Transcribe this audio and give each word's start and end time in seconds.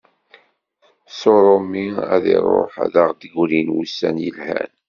S 1.17 1.19
urumi 1.33 1.85
ar 2.13 2.19
d 2.23 2.25
iruḥ, 2.35 2.73
ad 2.85 2.93
aɣ-d-grin 3.01 3.73
wussan 3.75 4.15
yelhan. 4.23 4.71